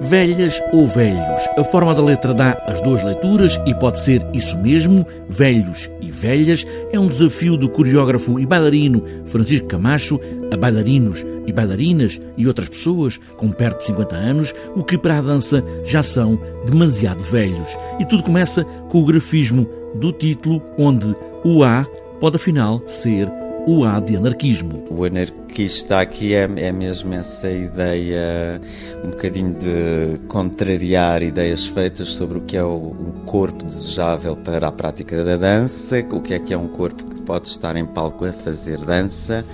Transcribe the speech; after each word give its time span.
Velhas 0.00 0.60
ou 0.72 0.86
velhos? 0.86 1.40
A 1.56 1.64
forma 1.64 1.94
da 1.94 2.02
letra 2.02 2.34
dá 2.34 2.52
as 2.66 2.80
duas 2.82 3.02
leituras 3.04 3.60
e 3.64 3.74
pode 3.74 3.98
ser 4.00 4.26
isso 4.32 4.58
mesmo, 4.58 5.06
velhos 5.28 5.88
e 6.00 6.10
velhas. 6.10 6.66
É 6.92 6.98
um 6.98 7.06
desafio 7.06 7.56
do 7.56 7.68
coreógrafo 7.68 8.38
e 8.40 8.44
bailarino 8.44 9.04
Francisco 9.26 9.68
Camacho 9.68 10.20
a 10.52 10.56
bailarinos 10.56 11.24
e 11.46 11.52
bailarinas 11.52 12.20
e 12.36 12.46
outras 12.46 12.68
pessoas 12.68 13.18
com 13.36 13.50
perto 13.50 13.78
de 13.78 13.84
50 13.84 14.16
anos, 14.16 14.54
o 14.74 14.82
que 14.82 14.98
para 14.98 15.18
a 15.18 15.22
dança 15.22 15.64
já 15.84 16.02
são 16.02 16.38
demasiado 16.68 17.22
velhos. 17.22 17.68
E 18.00 18.04
tudo 18.04 18.24
começa 18.24 18.64
com 18.64 19.00
o 19.00 19.04
grafismo 19.04 19.68
do 19.94 20.12
título, 20.12 20.62
onde 20.76 21.14
o 21.44 21.62
A 21.62 21.86
pode 22.20 22.36
afinal 22.36 22.82
ser 22.86 23.30
o 23.66 23.84
A 23.84 23.98
de 23.98 24.16
anarquismo. 24.16 24.84
O 24.90 25.04
anarquista 25.04 25.98
aqui 26.00 26.34
é, 26.34 26.42
é 26.42 26.72
mesmo 26.72 27.14
essa 27.14 27.50
ideia, 27.50 28.60
um 29.02 29.10
bocadinho 29.10 29.54
de 29.54 30.18
contrariar 30.28 31.22
ideias 31.22 31.66
feitas 31.66 32.08
sobre 32.08 32.38
o 32.38 32.40
que 32.42 32.56
é 32.56 32.62
o, 32.62 32.94
um 32.98 33.24
corpo 33.24 33.64
desejável 33.64 34.36
para 34.36 34.68
a 34.68 34.72
prática 34.72 35.24
da 35.24 35.36
dança, 35.36 36.04
o 36.10 36.20
que 36.20 36.34
é 36.34 36.38
que 36.38 36.52
é 36.52 36.58
um 36.58 36.68
corpo 36.68 37.04
que 37.04 37.22
pode 37.22 37.48
estar 37.48 37.76
em 37.76 37.86
palco 37.86 38.24
a 38.24 38.32
fazer 38.32 38.78
dança. 38.78 39.44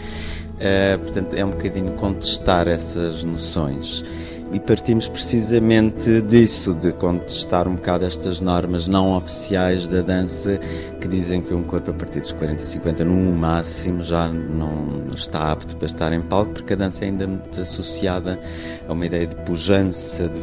Uh, 0.56 0.98
portanto, 0.98 1.34
é 1.34 1.44
um 1.44 1.50
bocadinho 1.50 1.92
contestar 1.92 2.68
essas 2.68 3.24
noções 3.24 4.04
e 4.52 4.58
partimos 4.58 5.08
precisamente 5.08 6.20
disso, 6.22 6.74
de 6.74 6.92
contestar 6.92 7.68
um 7.68 7.76
bocado 7.76 8.04
estas 8.04 8.40
normas 8.40 8.88
não 8.88 9.16
oficiais 9.16 9.86
da 9.86 10.02
dança 10.02 10.58
que 11.00 11.06
dizem 11.06 11.40
que 11.40 11.54
um 11.54 11.62
corpo 11.62 11.90
a 11.90 11.94
partir 11.94 12.20
dos 12.20 12.32
40 12.32 12.62
e 12.62 12.66
50 12.66 13.04
no 13.04 13.32
máximo 13.32 14.02
já 14.02 14.28
não 14.28 15.10
está 15.14 15.52
apto 15.52 15.76
para 15.76 15.86
estar 15.86 16.12
em 16.12 16.20
palco 16.20 16.52
porque 16.54 16.72
a 16.72 16.76
dança 16.76 17.04
é 17.04 17.08
ainda 17.08 17.26
muito 17.26 17.60
associada 17.60 18.40
a 18.88 18.92
uma 18.92 19.06
ideia 19.06 19.26
de 19.26 19.36
pujança, 19.36 20.28
de, 20.28 20.40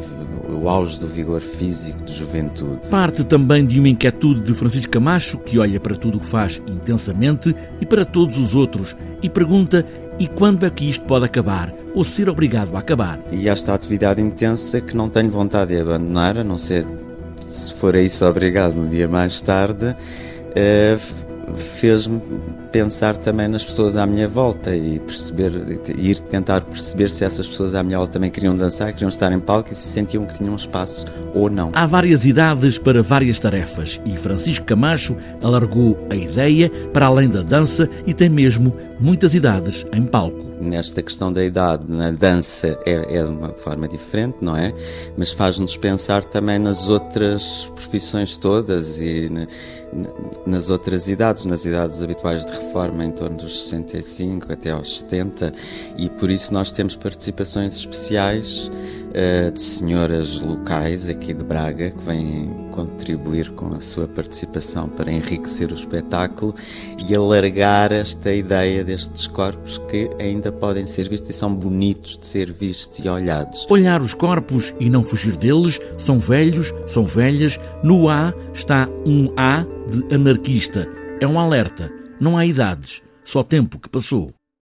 o 0.52 0.70
auge 0.70 1.00
do 1.00 1.08
vigor 1.08 1.42
físico, 1.42 2.04
de 2.04 2.14
juventude. 2.14 2.80
Parte 2.90 3.24
também 3.26 3.66
de 3.66 3.80
uma 3.80 3.90
inquietude 3.90 4.42
de 4.42 4.54
Francisco 4.54 4.92
Camacho 4.92 5.38
que 5.38 5.60
olha 5.60 5.80
para 5.80 5.96
tudo 5.96 6.18
o 6.18 6.22
que 6.22 6.28
faz 6.28 6.62
intensamente 6.68 7.54
e 7.82 7.86
para 7.86 8.06
todos 8.06 8.38
os 8.38 8.56
outros 8.56 8.96
e 9.22 9.30
pergunta 9.30 9.86
e 10.20 10.28
quando 10.28 10.66
é 10.66 10.70
que 10.70 10.90
isto 10.90 11.06
pode 11.06 11.26
acabar 11.26 11.74
ou 11.94 12.04
ser 12.04 12.30
obrigado 12.30 12.76
a 12.76 12.80
acabar? 12.80 13.20
E 13.32 13.48
esta 13.48 13.74
atividade 13.74 14.22
intensa 14.22 14.82
que 14.82 14.96
não 14.96 15.10
tenho 15.10 15.30
vontade 15.30 15.74
de 15.74 15.82
abandonar, 15.82 16.38
a 16.38 16.44
não 16.44 16.58
ser 16.58 16.86
se 17.48 17.74
for 17.74 17.96
a 17.96 18.02
isso 18.02 18.26
obrigado 18.26 18.76
no 18.76 18.88
dia 18.88 19.08
mais 19.08 19.42
tarde, 19.42 19.96
eh, 20.56 20.98
fez-me 21.56 22.22
pensar 22.72 23.18
também 23.18 23.48
nas 23.48 23.64
pessoas 23.64 23.96
à 23.96 24.06
minha 24.06 24.28
volta 24.28 24.76
e 24.76 25.00
perceber, 25.00 25.52
ir 25.98 26.20
tentar 26.22 26.62
perceber 26.62 27.10
se 27.10 27.24
essas 27.24 27.48
pessoas 27.48 27.76
à 27.76 27.84
minha 27.84 27.98
volta 27.98 28.14
também 28.14 28.30
queriam 28.30 28.56
dançar, 28.56 28.92
queriam 28.94 29.10
estar 29.10 29.32
em 29.32 29.40
palco 29.40 29.72
e 29.72 29.76
se 29.76 29.88
sentiam 29.88 30.26
que 30.26 30.38
tinham 30.38 30.56
espaço 30.56 31.06
ou 31.34 31.50
não. 31.50 31.72
Há 31.74 31.86
várias 31.86 32.26
idades 32.26 32.78
para 32.78 33.02
várias 33.02 33.40
tarefas 33.40 34.02
e 34.06 34.18
Francisco 34.18 34.66
Camacho 34.66 35.16
alargou 35.42 35.98
a 36.10 36.16
ideia 36.16 36.70
para 36.92 37.08
além 37.08 37.30
da 37.30 37.42
dança 37.42 37.90
e 38.06 38.14
tem 38.14 38.30
mesmo 38.30 38.76
muitas 39.00 39.34
idades 39.34 39.86
em 39.94 40.06
palco 40.06 40.48
nesta 40.60 41.02
questão 41.02 41.32
da 41.32 41.44
idade 41.44 41.84
na 41.88 42.12
dança 42.12 42.80
é, 42.86 43.18
é 43.18 43.24
de 43.24 43.30
uma 43.30 43.50
forma 43.50 43.88
diferente, 43.88 44.38
não 44.42 44.56
é? 44.56 44.74
Mas 45.16 45.32
faz-nos 45.32 45.78
pensar 45.78 46.24
também 46.26 46.60
nas 46.60 46.88
outras 46.88 47.72
profissões 47.76 48.38
todas 48.38 49.00
e 49.00 49.30
nas 50.46 50.70
outras 50.70 51.08
idades, 51.08 51.37
nas 51.46 51.66
idades 51.66 52.02
habituais 52.02 52.46
de 52.46 52.52
reforma, 52.52 53.04
em 53.04 53.12
torno 53.12 53.38
dos 53.38 53.64
65 53.70 54.52
até 54.52 54.72
aos 54.72 55.00
70, 55.00 55.54
e 55.98 56.10
por 56.10 56.30
isso 56.30 56.54
nós 56.54 56.72
temos 56.72 56.96
participações 56.96 57.76
especiais 57.76 58.70
uh, 59.10 59.52
de 59.52 59.62
senhoras 59.62 60.40
locais 60.42 61.10
aqui 61.10 61.34
de 61.34 61.44
Braga 61.44 61.92
que 61.92 62.04
vêm 62.04 62.68
contribuir 62.72 63.52
com 63.52 63.76
a 63.76 63.80
sua 63.80 64.08
participação 64.08 64.88
para 64.88 65.12
enriquecer 65.12 65.72
o 65.72 65.74
espetáculo 65.74 66.54
e 66.98 67.16
alargar 67.16 67.92
esta 67.92 68.32
ideia 68.32 68.84
destes 68.84 69.26
corpos 69.26 69.80
que 69.90 70.10
ainda 70.20 70.52
podem 70.52 70.86
ser 70.86 71.10
vistos 71.10 71.30
e 71.32 71.34
são 71.34 71.54
bonitos 71.54 72.18
de 72.18 72.26
ser 72.26 72.52
vistos 72.52 73.00
e 73.04 73.10
olhados. 73.10 73.66
Olhar 73.70 74.02
os 74.02 74.14
corpos 74.14 74.74
e 74.80 74.90
não 74.90 75.04
fugir 75.04 75.36
deles, 75.36 75.80
são 75.98 76.20
velhos, 76.20 76.74
são 76.86 77.04
velhas. 77.04 77.60
No 77.84 78.10
A 78.10 78.34
está 78.54 78.88
um 79.06 79.32
A 79.36 79.66
de 79.90 80.14
anarquista. 80.14 81.07
É 81.20 81.26
um 81.26 81.40
alerta. 81.40 81.92
Não 82.20 82.38
há 82.38 82.46
idades, 82.46 83.02
só 83.26 83.42
tempo 83.42 83.80
que 83.80 83.90
passou. 83.90 84.37